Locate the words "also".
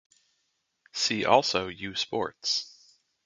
1.25-1.67